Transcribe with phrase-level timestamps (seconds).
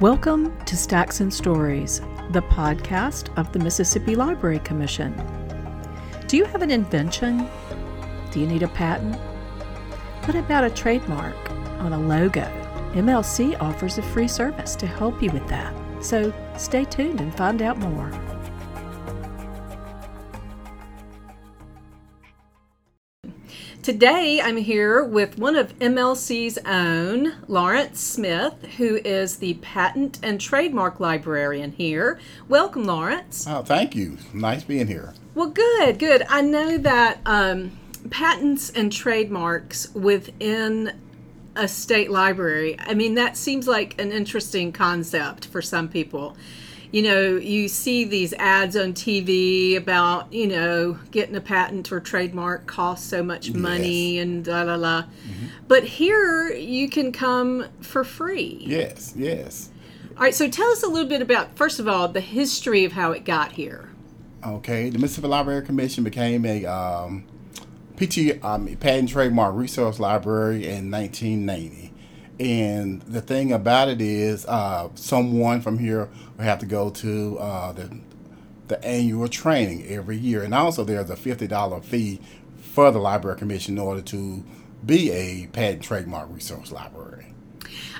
[0.00, 5.14] Welcome to Stacks and Stories, the podcast of the Mississippi Library Commission.
[6.28, 7.48] Do you have an invention?
[8.30, 9.16] Do you need a patent?
[10.26, 11.50] What about a trademark
[11.80, 12.44] on a logo?
[12.92, 15.74] MLC offers a free service to help you with that.
[16.04, 18.10] So stay tuned and find out more.
[23.86, 30.40] Today, I'm here with one of MLC's own, Lawrence Smith, who is the patent and
[30.40, 32.18] trademark librarian here.
[32.48, 33.46] Welcome, Lawrence.
[33.48, 34.18] Oh, thank you.
[34.34, 35.14] Nice being here.
[35.36, 36.26] Well, good, good.
[36.28, 37.78] I know that um,
[38.10, 40.98] patents and trademarks within
[41.54, 46.36] a state library, I mean, that seems like an interesting concept for some people
[46.92, 52.00] you know, you see these ads on TV about, you know, getting a patent or
[52.00, 54.22] trademark costs so much money yes.
[54.22, 55.02] and la la la.
[55.02, 55.46] Mm-hmm.
[55.68, 58.62] But here you can come for free.
[58.66, 59.70] Yes, yes.
[60.16, 62.92] All right, so tell us a little bit about, first of all, the history of
[62.92, 63.90] how it got here.
[64.44, 67.24] Okay, the Mississippi Library Commission became a um,
[67.96, 71.85] PT, um, patent trademark resource library in 1990.
[72.38, 77.38] And the thing about it is, uh, someone from here will have to go to
[77.38, 77.98] uh, the
[78.68, 82.20] the annual training every year, and also there's a fifty dollar fee
[82.58, 84.44] for the library commission in order to
[84.84, 87.32] be a patent trademark resource library.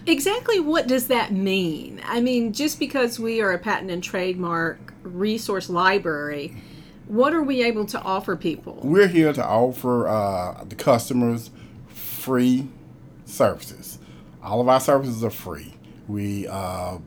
[0.07, 2.01] Exactly what does that mean?
[2.05, 6.57] I mean, just because we are a patent and trademark resource library,
[7.07, 8.81] what are we able to offer people?
[8.83, 11.51] We're here to offer uh, the customers
[11.89, 12.69] free
[13.25, 13.99] services.
[14.47, 15.75] All of our services are free.
[16.07, 16.99] We uh,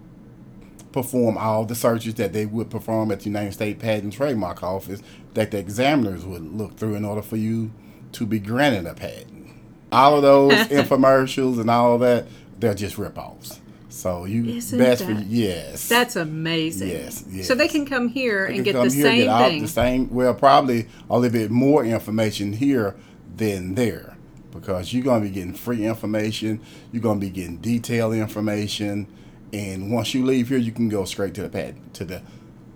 [0.92, 4.62] perform all the searches that they would perform at the United States Patent and Trademark
[4.62, 5.02] Office
[5.36, 7.72] that the examiners would look through in order for you
[8.12, 9.52] to be granted a patent.
[9.90, 12.28] All of those infomercials and all of that,
[12.60, 13.60] they're just ripoffs.
[13.88, 15.88] So you Isn't best that, for yes.
[15.88, 16.90] That's amazing.
[16.90, 17.48] Yes, yes.
[17.48, 19.62] So they can come here they and get the same get thing.
[19.62, 20.14] The same.
[20.14, 22.96] Well, probably a little bit more information here
[23.38, 24.18] than there
[24.52, 26.62] because you're going to be getting free information.
[26.92, 29.08] You're going to be getting detailed information,
[29.54, 32.22] and once you leave here, you can go straight to the patent to the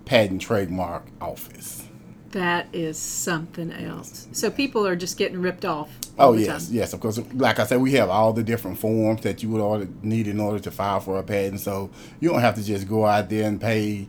[0.06, 1.88] patent trademark office.
[2.32, 4.28] That is something else.
[4.32, 5.90] So people are just getting ripped off.
[6.18, 6.76] Oh yes, time.
[6.76, 6.94] yes.
[6.94, 10.28] Of course, like I said, we have all the different forms that you would need
[10.28, 11.60] in order to file for a patent.
[11.60, 14.08] So you don't have to just go out there and pay, you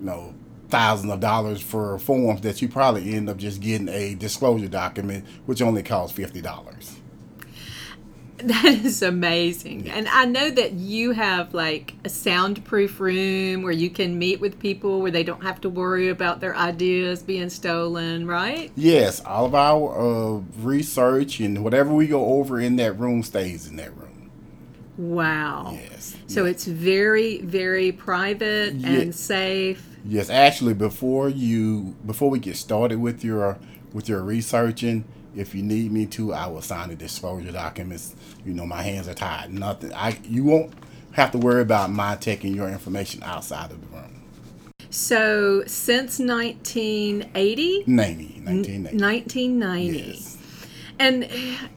[0.00, 0.34] know,
[0.68, 5.24] thousands of dollars for forms that you probably end up just getting a disclosure document,
[5.46, 7.00] which only costs fifty dollars.
[8.38, 9.88] That is amazing.
[9.88, 14.58] And I know that you have like a soundproof room where you can meet with
[14.58, 18.70] people where they don't have to worry about their ideas being stolen, right?
[18.74, 23.66] Yes, all of our uh, research and whatever we go over in that room stays
[23.66, 24.30] in that room.
[24.98, 25.70] Wow.
[25.72, 26.16] Yes.
[26.26, 26.54] So yes.
[26.54, 29.02] it's very, very private yes.
[29.02, 29.93] and safe.
[30.04, 33.58] Yes, actually, before you before we get started with your
[33.92, 35.04] with your researching,
[35.34, 38.14] if you need me to, I will sign the disclosure documents.
[38.44, 39.52] You know, my hands are tied.
[39.52, 39.92] Nothing.
[39.94, 40.72] I you won't
[41.12, 44.22] have to worry about my taking your information outside of the room.
[44.90, 47.84] So since 1980?
[47.86, 49.04] 90, 1990.
[49.04, 49.98] 1990.
[49.98, 50.33] Yes.
[50.98, 51.24] And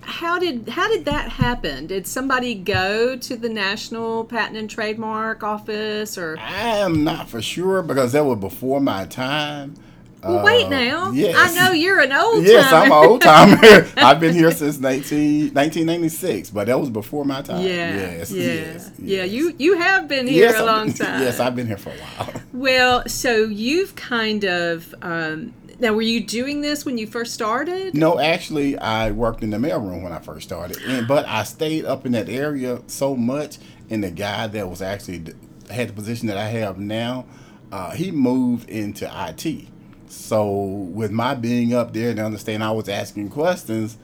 [0.01, 1.87] how did how did that happen?
[1.87, 7.41] Did somebody go to the National Patent and Trademark Office or I am not for
[7.41, 9.75] sure because that was before my time.
[10.23, 11.11] Well, wait uh, now.
[11.11, 11.35] Yes.
[11.37, 13.87] I know you're an old Yes, I'm an old timer.
[13.97, 17.61] I've been here since 19, 1996, but that was before my time.
[17.61, 17.95] Yeah.
[17.95, 18.31] Yes.
[18.31, 18.43] Yeah.
[18.43, 19.23] Yes, yeah.
[19.23, 21.21] You you have been here yes, a long time.
[21.21, 22.33] Yes, I've been here for a while.
[22.51, 27.93] Well, so you've kind of um, now, were you doing this when you first started?
[27.93, 31.85] No, actually, I worked in the mailroom when I first started, and, but I stayed
[31.85, 33.57] up in that area so much.
[33.89, 35.33] And the guy that was actually
[35.69, 37.25] had the position that I have now,
[37.71, 39.67] uh, he moved into IT.
[40.07, 43.97] So with my being up there and understanding I was asking questions,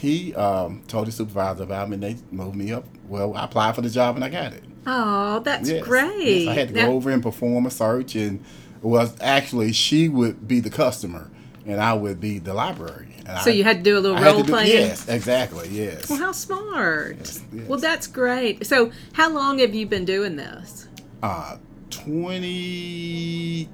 [0.00, 2.84] he um, told his supervisor about me, and they moved me up.
[3.08, 4.64] Well, I applied for the job and I got it.
[4.86, 6.44] Oh, that's yes, great!
[6.44, 8.44] Yes, I had to now, go over and perform a search and
[8.82, 11.30] was actually she would be the customer
[11.66, 13.14] and I would be the library.
[13.24, 14.68] And so I, you had to do a little I role playing.
[14.72, 15.68] Yes, exactly.
[15.70, 16.10] Yes.
[16.10, 17.16] Well, how smart.
[17.18, 17.68] Yes, yes.
[17.68, 18.66] Well, that's great.
[18.66, 20.88] So, how long have you been doing this?
[21.22, 21.58] Uh,
[21.90, 23.70] twenty-two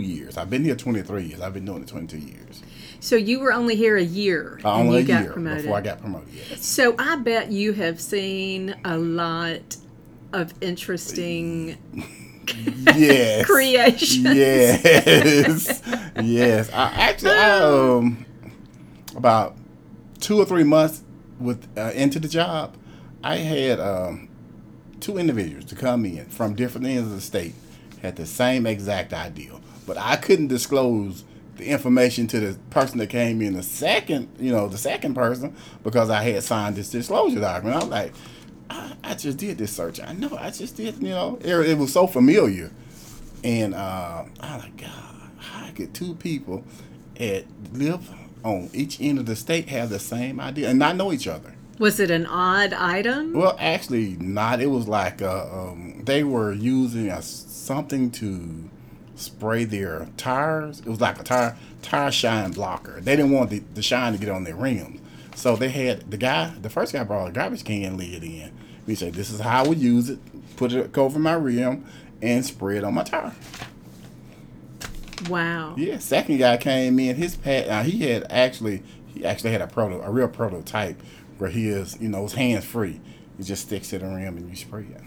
[0.00, 0.36] years.
[0.36, 1.40] I've been here twenty-three years.
[1.40, 2.62] I've been doing it twenty-two years.
[2.98, 4.60] So you were only here a year.
[4.64, 5.62] Uh, only a year promoted.
[5.62, 6.28] before I got promoted.
[6.34, 6.64] Yes.
[6.64, 9.76] So I bet you have seen a lot
[10.32, 11.78] of interesting
[12.96, 13.46] yes.
[13.46, 14.24] creation.
[14.24, 15.82] Yes.
[16.22, 16.70] yes.
[16.72, 18.26] I actually I, um
[19.16, 19.56] about
[20.20, 21.02] two or three months
[21.38, 22.76] with uh, into the job,
[23.22, 24.28] I had um
[25.00, 27.54] two individuals to come in from different ends of the state
[28.02, 29.52] had the same exact idea,
[29.86, 31.24] but I couldn't disclose
[31.56, 35.54] the information to the person that came in the second, you know, the second person
[35.84, 37.84] because I had signed this disclosure document.
[37.84, 38.12] I'm like,
[38.72, 40.00] I, I just did this search.
[40.00, 42.70] I know I just did, you know, it, it was so familiar,
[43.44, 46.64] and uh, I'm like, God, how could two people
[47.18, 48.08] at live
[48.44, 51.54] on each end of the state have the same idea and not know each other?
[51.78, 53.32] Was it an odd item?
[53.32, 54.60] Well, actually, not.
[54.60, 58.70] It was like uh, um, they were using a, something to
[59.16, 60.80] spray their tires.
[60.80, 63.00] It was like a tire tire shine blocker.
[63.00, 65.00] They didn't want the, the shine to get on their rims,
[65.34, 66.54] so they had the guy.
[66.60, 68.52] The first guy brought a garbage can lid in.
[68.86, 70.18] We said, "This is how I would use it.
[70.56, 71.84] Put it over my rim
[72.20, 73.32] and spray it on my tire."
[75.28, 75.74] Wow.
[75.76, 75.98] Yeah.
[75.98, 77.16] Second guy came in.
[77.16, 77.68] His pad.
[77.68, 81.00] Uh, he had actually he actually had a proto a real prototype
[81.38, 83.00] where he is you know it's hands free.
[83.38, 85.00] You just sticks to the rim and you spray it.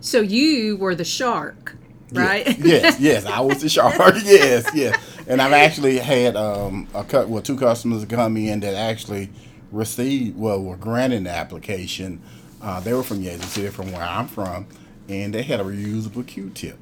[0.00, 1.76] So you were the shark,
[2.12, 2.46] right?
[2.46, 3.94] Yes, yes, yes, I was the shark.
[4.24, 4.98] yes, yes.
[5.26, 9.30] And I've actually had um, a cut well two customers come in that actually
[9.72, 12.22] received well were granted the application.
[12.64, 14.66] Uh, they were from Yazoo City, from where I'm from,
[15.08, 16.78] and they had a reusable Q-tip.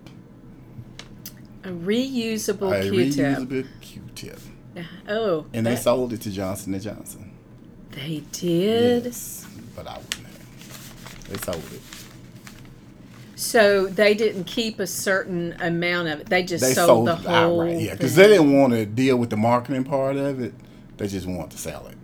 [1.64, 3.38] a reusable a Q-tip.
[3.38, 4.38] reusable Q-tip,
[5.08, 7.32] Oh, and they that- sold it to Johnson and Johnson.
[7.90, 9.04] they did.
[9.06, 9.44] Yes,
[9.74, 11.28] but I wouldn't have.
[11.28, 11.80] They sold it.
[13.34, 16.26] So they didn't keep a certain amount of it.
[16.28, 17.60] They just They sold, sold, the whole.
[17.62, 17.80] outright.
[17.80, 20.54] Yeah, because they didn't want to deal with the marketing part of it.
[20.96, 21.96] They just want to sell it.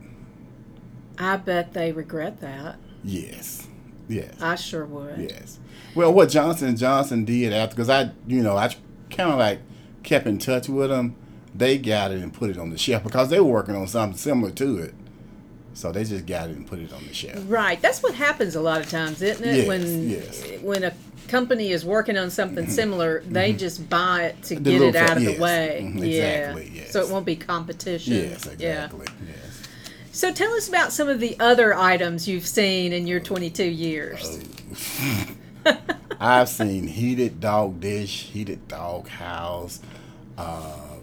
[1.17, 2.77] I bet they regret that.
[3.05, 3.67] Yes,
[4.09, 4.35] yes.
[4.41, 5.19] I sure would.
[5.19, 5.59] Yes.
[5.95, 8.69] Well, what Johnson Johnson did after, because I, you know, I
[9.11, 9.61] kind of like
[10.03, 11.17] kept in touch with them.
[11.55, 14.17] They got it and put it on the shelf because they were working on something
[14.19, 14.95] similar to it.
[15.75, 17.39] So they just got it and put it on the shelf.
[17.47, 17.81] Right.
[17.81, 19.57] That's what happens a lot of times, isn't it?
[19.59, 20.45] Yes, when yes.
[20.63, 20.93] when a
[21.29, 25.17] company is working on something similar, they just buy it to The get it out
[25.17, 25.41] of the yes.
[25.41, 25.81] way.
[25.83, 26.05] Mhm, yeah.
[26.49, 26.91] exactly, yes.
[26.93, 28.15] So it won't be competition.
[28.15, 28.85] Yes, Yeah.
[28.85, 29.07] exactly.
[29.27, 29.48] Yes.
[30.13, 34.41] So tell us about some of the other items you've seen in your 22 years.
[36.21, 39.81] I've seen heated dog dish, heated dog house,
[40.37, 40.97] uh,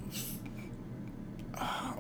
[1.57, 1.97] oh,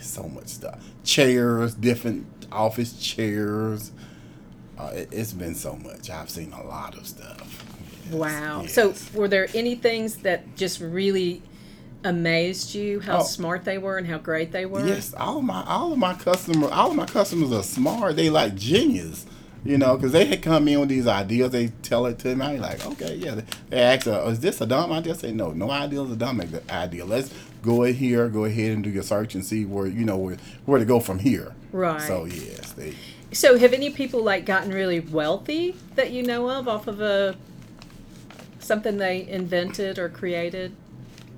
[0.00, 0.84] so much stuff.
[1.04, 3.92] Chairs, different office chairs.
[4.76, 6.10] Uh, it, it's been so much.
[6.10, 7.64] I've seen a lot of stuff.
[8.06, 8.62] Yes, Wow.
[8.62, 8.74] yes.
[8.74, 11.40] So were there any things that just really
[12.04, 13.22] amazed you how Oh.
[13.22, 14.86] smart they were and how great they were?
[14.86, 18.16] Yes, all of my all of my customer all of my customers are smart.
[18.16, 19.26] They like genius,
[19.64, 21.50] you know, because they had come in with these ideas.
[21.50, 22.44] They tell it to me.
[22.44, 23.40] I'm like, okay, yeah.
[23.70, 26.16] They, ask, uh, "Is this a dumb idea?" I say, "No, no idea is a
[26.16, 26.40] dumb
[26.70, 27.04] idea.
[27.04, 30.18] Let's go in here, go ahead and do your search and see where you know
[30.18, 30.36] where,
[30.66, 32.00] where to go from here." Right.
[32.02, 32.94] So yes, they
[33.32, 37.34] So have any people like gotten really wealthy that you know of off of a
[38.60, 40.72] something they invented or created?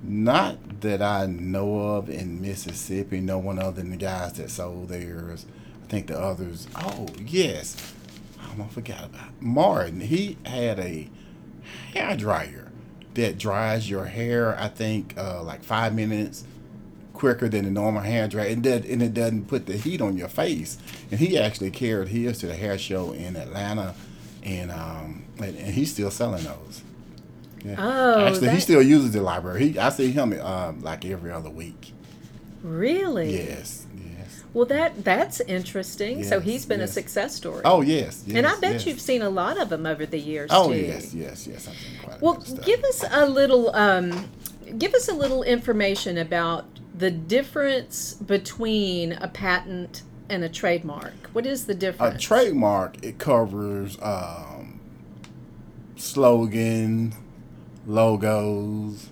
[0.03, 3.19] Not that I know of in Mississippi.
[3.19, 5.45] No one other than the guys that sold theirs.
[5.83, 6.67] I think the others.
[6.75, 7.93] Oh yes,
[8.39, 10.01] I forgot about Martin.
[10.01, 11.09] He had a
[11.93, 12.71] hair dryer
[13.15, 14.57] that dries your hair.
[14.59, 16.43] I think uh, like five minutes
[17.13, 20.15] quicker than the normal hair dryer, and, that, and it doesn't put the heat on
[20.15, 20.77] your face.
[21.09, 23.95] And he actually carried his to the hair show in Atlanta,
[24.43, 26.83] and um, and, and he's still selling those.
[27.67, 27.75] Yeah.
[27.79, 29.69] Oh, actually, he still uses the library.
[29.69, 31.93] He, I see him um, like every other week.
[32.63, 33.35] Really?
[33.37, 34.43] Yes, yes.
[34.53, 36.23] Well, that that's interesting.
[36.23, 37.61] so he's been a success story.
[37.65, 38.85] Oh yes, yes and I bet yes.
[38.85, 40.79] you've seen a lot of them over the years Oh too.
[40.79, 41.67] yes, yes, yes.
[41.67, 44.29] I've seen quite Well, give us a little um,
[44.77, 46.65] give us a little information about
[46.97, 51.13] the difference between a patent and a trademark.
[51.33, 52.15] What is the difference?
[52.15, 54.79] a trademark it covers um,
[55.95, 57.13] slogan,
[57.87, 59.09] logos,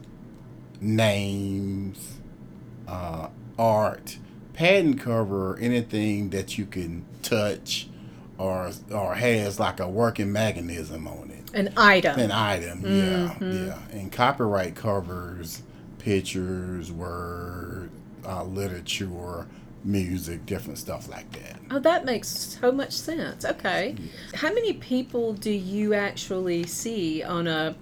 [0.81, 2.17] names,
[2.87, 4.17] uh, art.
[4.53, 7.87] Patent cover anything that you can touch,
[8.37, 11.53] or or has like a working mechanism on it.
[11.53, 12.19] An item.
[12.19, 13.51] An item, Mm-hmm.
[13.51, 13.99] yeah, yeah.
[13.99, 15.61] And copyright covers
[15.99, 17.89] pictures, word,
[18.25, 19.45] uh, literature,
[19.83, 21.57] music, different stuff like that.
[21.71, 23.43] Oh, that makes so much sense.
[23.43, 23.95] Okay.
[24.35, 27.75] How many people do you actually see on a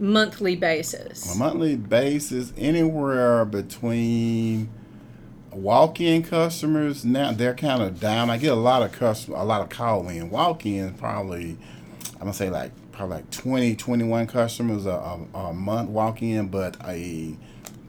[0.00, 1.30] monthly basis?
[1.30, 4.68] On a monthly basis, anywhere between
[5.52, 8.30] walk-in customers now they're kind of down.
[8.30, 10.30] I get a lot of customer, a lot of call-in.
[10.30, 11.56] Walk-in probably,
[12.14, 16.76] I'm gonna say like probably like 20, 21 customers a, a, a month walk-in, but
[16.86, 17.34] a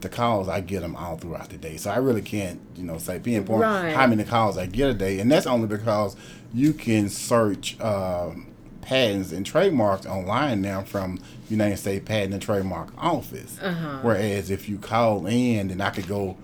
[0.01, 1.77] the calls I get them all throughout the day.
[1.77, 3.93] So I really can't, you know, say pinpoint Right.
[3.93, 6.15] how many calls I get a day, and that's only because
[6.53, 7.79] you can search.
[7.79, 8.47] Um,
[8.81, 11.19] patents and trademarks online now from
[11.49, 13.57] United States Patent and Trademark Office.
[13.61, 13.99] Uh-huh.
[14.01, 16.37] Whereas if you call in, then I could go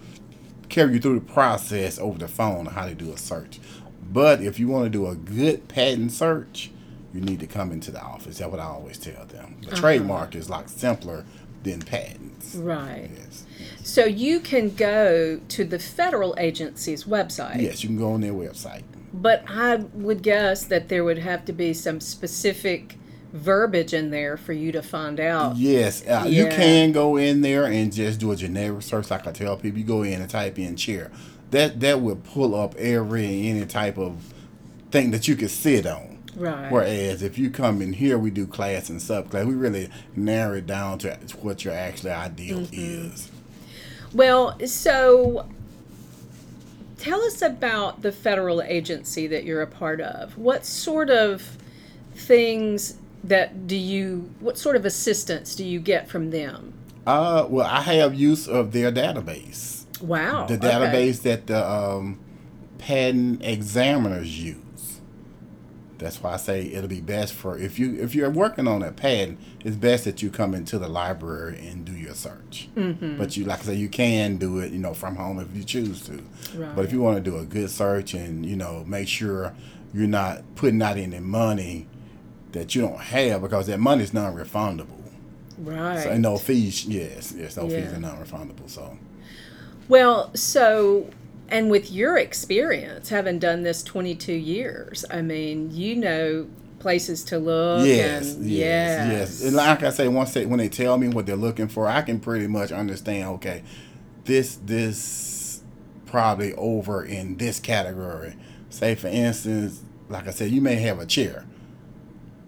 [0.69, 3.59] carry you through the process over the phone on how to do a search.
[4.11, 6.71] But if you want to do a good patent search,
[7.13, 8.37] you need to come into the office.
[8.37, 9.57] That's what I always tell them.
[9.67, 11.25] The trademark is like simpler
[11.63, 12.55] than patents.
[12.55, 13.09] Right.
[13.13, 13.45] Yes.
[13.83, 17.61] So you can go to the federal agency's website.
[17.61, 18.83] Yes, you can go on their website.
[19.13, 22.95] But I would guess that there would have to be some specific
[23.33, 25.57] verbiage in there for you to find out.
[25.57, 29.31] Yes, uh, you can go in there and just do a generic search, like I
[29.31, 29.79] tell people.
[29.79, 31.11] You go in and type in chair.
[31.51, 34.33] That that would pull up every any type of
[34.91, 36.17] thing that you could sit on.
[36.35, 36.71] Right.
[36.71, 39.45] Whereas if you come in here, we do class and subclass.
[39.47, 43.11] We really narrow it down to what your actual ideal Mm-hmm.
[43.11, 43.31] is.
[44.13, 45.47] Well, so
[46.97, 50.37] tell us about the federal agency that you're a part of.
[50.37, 51.57] What sort of
[52.13, 56.73] things that do you what sort of assistance do you get from them?
[57.05, 59.85] Uh, well, I have use of their database.
[60.01, 60.45] Wow.
[60.45, 60.67] the okay.
[60.67, 62.19] database that the um,
[62.77, 64.99] patent examiners use.
[65.97, 68.91] That's why I say it'll be best for if you if you're working on a
[68.91, 72.69] patent, it's best that you come into the library and do search.
[72.75, 73.17] Mm-hmm.
[73.17, 75.63] But you, like I say, you can do it, you know, from home if you
[75.63, 76.21] choose to.
[76.75, 79.53] But if you want to do a good search and you know make sure
[79.93, 81.87] you're not putting out any money
[82.51, 85.03] that you don't have because that money is non-refundable.
[85.57, 86.03] Right.
[86.03, 86.85] So and no fees.
[86.85, 88.69] Yes, yes, no fees are non-refundable.
[88.69, 88.97] So.
[89.87, 91.09] Well, so
[91.49, 96.47] and with your experience having done this 22 years, I mean, you know
[96.79, 99.43] places to look Yes, and yes, yes.
[99.43, 102.01] And like I say, once they when they tell me what they're looking for, I
[102.01, 103.29] can pretty much understand.
[103.35, 103.63] Okay,
[104.25, 105.61] this this
[106.05, 108.35] probably over in this category.
[108.69, 111.45] Say for instance, like I said, you may have a chair,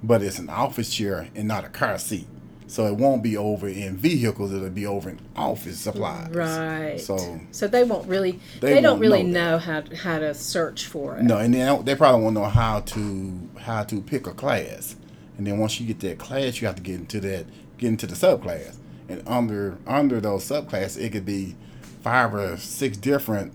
[0.04, 2.28] but it's an office chair and not a car seat.
[2.70, 6.30] So it won't be over in vehicles; it'll be over in office supplies.
[6.30, 7.02] Right.
[7.02, 10.86] So so they won't really They they, don't really know know how how to search
[10.86, 11.24] for it.
[11.24, 14.96] No, and then they probably won't know how to how to pick a class.
[15.38, 17.48] And then once you get that class, you have to get into that
[17.80, 18.76] get into the subclass.
[19.08, 21.56] And under under those subclasses, it could be
[22.04, 23.52] five or six different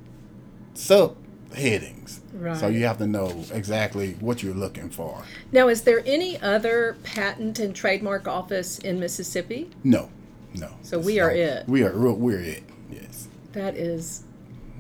[0.75, 1.15] subheadings.
[1.55, 2.57] So Right.
[2.57, 5.23] So you have to know exactly what you're looking for.
[5.53, 9.71] Now, is there any other patent and trademark office in Mississippi?
[9.85, 10.11] No,
[10.55, 10.71] no.
[10.83, 11.69] So we are it.
[11.69, 12.65] We are we're it.
[12.91, 14.25] Yes, That is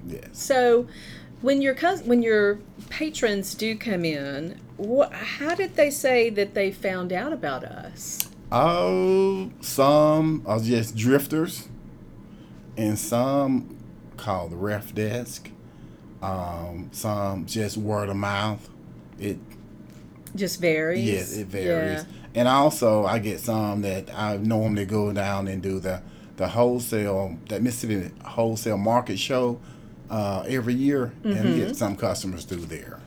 [0.06, 0.28] yes.
[0.32, 0.86] so.
[1.42, 6.72] When your when your patrons do come in, wh- how did they say that they
[6.72, 8.30] found out about us?
[8.50, 11.68] Oh, some are just drifters,
[12.78, 13.76] and some
[14.16, 15.50] call the ref desk.
[16.24, 18.68] Um, some just word of mouth.
[19.20, 19.38] It
[20.34, 21.04] Just varies.
[21.04, 22.02] yes, it varies.
[22.02, 22.08] Yeah.
[22.36, 26.02] And also, I get some that I normally go down and do the
[26.36, 29.60] the wholesale that Mississippi wholesale market show
[30.10, 31.56] uh, every year, and Mm-hmm.
[31.58, 33.00] get some customers through there.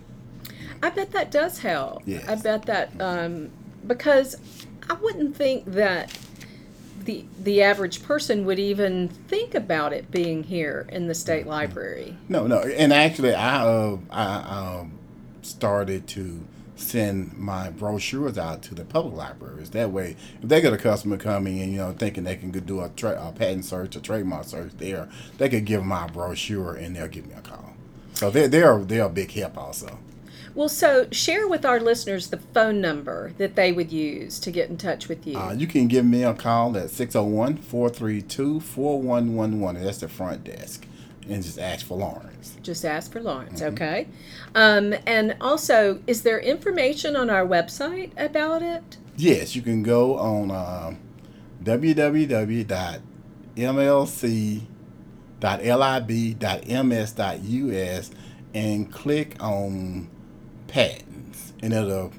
[0.82, 2.04] I bet that does help.
[2.06, 2.26] Yes.
[2.30, 3.50] I bet that um,
[3.86, 4.38] because
[4.90, 6.18] I wouldn't think that
[7.08, 11.50] the the average person would even think about it being here in the state Mm-hmm.
[11.50, 12.18] library.
[12.30, 14.92] No, no, and actually, I uh, I um,
[15.42, 16.46] started to
[16.76, 19.72] send my brochures out to the public libraries.
[19.72, 22.82] That way, if they get a customer coming and you know thinking they can do
[22.82, 26.96] a, tra- a patent search, a trademark search there, they could give my brochure and
[26.96, 27.74] they'll give me a call.
[28.14, 29.98] So they they're they're a big help also.
[30.58, 34.72] Well, so share with our listeners the phone number that they would use to get
[34.72, 35.38] in touch with you.
[35.38, 39.84] Uh, you can give me a call at 601-432-4111.
[39.84, 40.88] That's the front desk.
[41.30, 42.58] And just ask for Lawrence.
[42.64, 43.74] Just ask for Lawrence, Mm-hmm.
[43.76, 44.08] okay?
[44.56, 48.98] Um, and also, is there information on our website about it?
[49.16, 50.96] Yes, you can go on uh,
[56.78, 58.12] www.mlc.lib.ms.us
[58.54, 60.10] and click on
[60.68, 62.12] patents, and it'll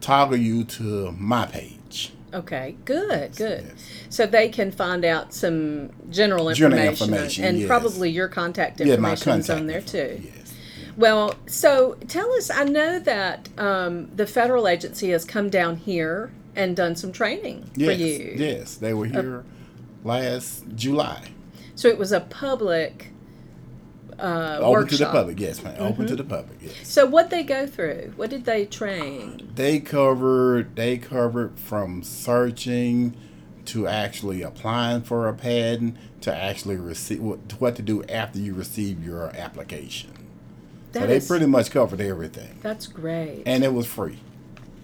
[0.00, 2.12] toggle you to my page.
[2.32, 3.64] Okay, good, good.
[3.68, 3.90] yes.
[4.08, 7.66] So they can find out some general General information, information, and yes.
[7.66, 10.20] probably your contact Yeah, my information is on there too.
[10.22, 10.54] Yes.
[10.96, 12.50] Well, so tell us.
[12.50, 17.70] I know that um, the federal agency has come down here and done some training
[17.74, 17.88] Yes.
[17.96, 18.34] for you.
[18.36, 19.44] Yes, they were here
[20.04, 21.30] last July.
[21.74, 23.08] So it was a public
[24.20, 24.98] uh, Open workshop.
[24.98, 25.76] to the public, yes, ma'am.
[25.78, 26.74] Open to the public, yes.
[26.84, 28.12] So what they go through?
[28.16, 29.50] What did they train?
[29.54, 33.16] They covered they covered from searching
[33.66, 38.38] to actually applying for a patent to actually receive what, to what to do after
[38.38, 40.10] you receive your application.
[40.92, 43.44] That so they pretty much covered everything, that's great.
[43.46, 44.18] and it was free.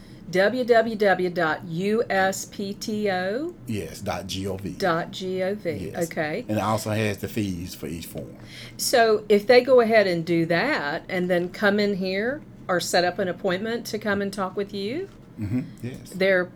[2.20, 3.54] www.uspto.gov.
[3.68, 5.82] Yes, dot .gov.
[5.82, 6.06] Yes.
[6.12, 6.46] Okay.
[6.48, 8.36] And it also has the fees for each form.
[8.78, 13.04] So if they go ahead and do that and then come in here or set
[13.04, 16.10] up an appointment to come and talk with you, hmm Yes.
[16.12, 16.52] they're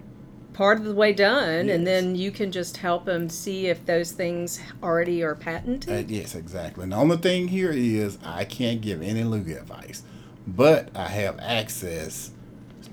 [0.53, 4.11] part of the way done, and then you can just help them see if those
[4.11, 5.91] things already are patented.
[5.91, 6.83] Uh, yes, exactly.
[6.83, 10.03] And the only thing here is I can't give any legal advice,
[10.45, 12.31] but I have access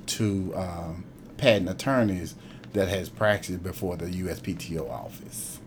[0.07, 1.05] to um,
[1.37, 2.35] patent attorneys
[2.73, 5.61] that has practiced before the USPTO office.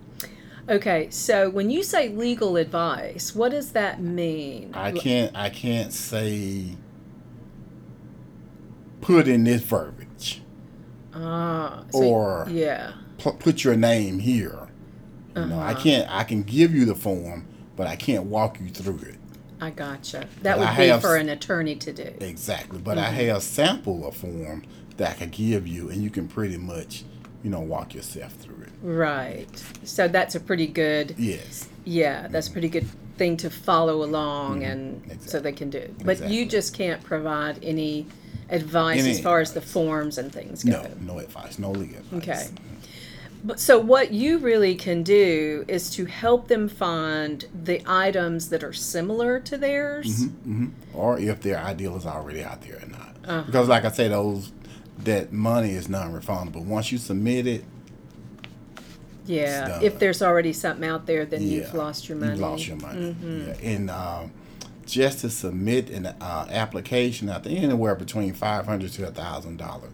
[0.69, 4.71] Okay, so when you say legal advice, what does that mean?
[4.73, 6.77] I can't I can't say
[9.01, 10.07] put in this verbiage
[11.15, 12.91] Ah, so- or yeah.
[13.17, 14.59] pu- put your name here.
[15.35, 15.81] You know, I Uh-huh.
[15.81, 19.15] can't I can give you the form, but I can't walk you through it.
[19.61, 20.27] I gotcha.
[20.41, 22.13] That But would I be have for an attorney to do.
[22.19, 22.79] Exactly.
[22.83, 23.05] But Mm-hmm.
[23.07, 24.63] I have a sample of form
[24.97, 27.03] that I could give you and you can pretty much,
[27.43, 28.69] you know, walk yourself through it.
[28.83, 29.63] Right.
[29.83, 31.67] So that's a pretty good, Yes.
[31.85, 32.85] yeah, that's a pretty good
[33.17, 35.11] thing to follow along and so Mm-hmm.
[35.11, 35.39] Exactly.
[35.41, 35.93] they can do it.
[36.05, 38.05] But you just can't provide any
[38.49, 40.83] advice Any as far as the forms and things go.
[40.83, 42.49] No, no advice, no legal advice.
[42.51, 42.55] Okay.
[43.45, 48.63] But so what you really can do is to help them find the items that
[48.63, 50.25] are similar to theirs.
[50.25, 53.15] hmm Or if their ideal is already out there or not.
[53.25, 53.41] Uh-huh.
[53.45, 54.51] Because like I say, those
[54.99, 56.63] that money is non-refundable.
[56.63, 57.65] Once you submit it,
[59.25, 59.79] Yeah.
[59.81, 62.33] If there's already something out there, then yeah, you've lost your money.
[62.33, 62.41] Mm-hmm.
[62.41, 63.15] You've lost your money.
[63.61, 63.69] Yeah.
[63.71, 64.31] And um,
[64.85, 69.57] just to submit an uh, application, I think anywhere between five hundred to a thousand
[69.57, 69.91] dollars.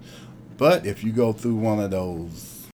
[0.58, 2.68] But if you go through one of those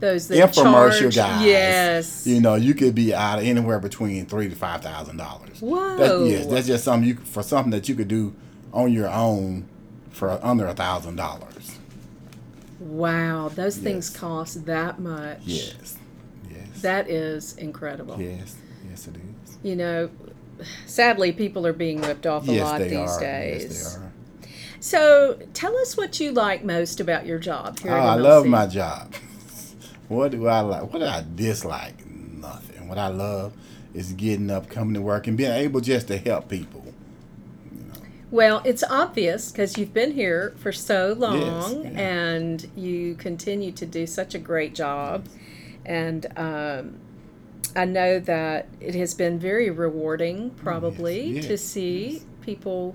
[0.00, 2.26] Those infomercial charge, guys, Yes.
[2.26, 5.60] you know, you could be out of anywhere between three to five thousand dollars.
[5.60, 5.96] Whoa.
[5.96, 8.34] That, yes, that's just something you for something that you could do
[8.72, 9.66] on your own
[10.10, 11.78] for under a thousand dollars.
[12.80, 15.40] Wow, those things cost that much.
[15.44, 15.96] Yes,
[16.48, 18.20] yes, That is incredible.
[18.20, 18.54] yes,
[18.88, 19.58] yes, it is.
[19.64, 20.10] You know,
[20.86, 23.20] sadly, people are being ripped off a yes, lot these are.
[23.20, 23.62] days.
[23.62, 24.12] Yes, they are.
[24.80, 28.66] So, tell us what you like most about your job here Oh, I love my
[28.66, 29.12] job.
[30.08, 30.92] what do I like?
[30.92, 32.06] What do I dislike?
[32.06, 32.88] Nothing.
[32.88, 33.54] What I love
[33.92, 36.88] is getting up, coming to work, and being able just to help people.
[38.30, 41.98] Well, it's obvious because you've been here for so long yeah.
[41.98, 45.26] and you continue to do such a great job.
[45.86, 47.00] And um,
[47.76, 52.24] I know that it has been very rewarding, probably, yes, to see yes.
[52.42, 52.94] people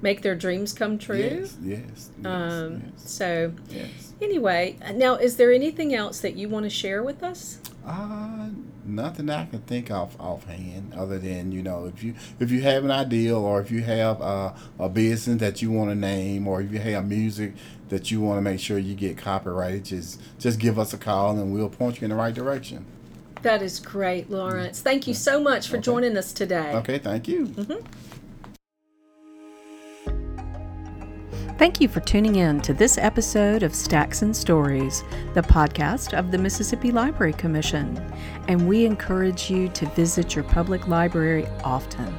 [0.00, 1.18] make their dreams come true.
[1.18, 4.12] Yes, yes, yes, Um, yes, So, yes.
[4.22, 7.58] anyway, now is there anything else that you want to share with us?
[7.84, 8.50] Uh,
[8.84, 12.84] nothing I can think of offhand, other than you know, if you if you have
[12.84, 16.60] an idea, or if you have uh, a business that you want to name, or
[16.60, 17.54] if you have music
[17.88, 21.30] that you want to make sure you get copyrighted, just just give us a call
[21.30, 22.84] and we'll point you in the right direction.
[23.42, 24.80] That is great, Lawrence.
[24.80, 25.84] Thank you so much for Okay.
[25.84, 26.72] joining us today.
[26.74, 27.46] Okay, thank you.
[27.46, 27.86] Mm-hmm.
[31.58, 35.02] Thank you for tuning in to this episode of Stacks and Stories,
[35.34, 37.96] the podcast of the Mississippi Library Commission.
[38.46, 42.16] And we encourage you to visit your public library often.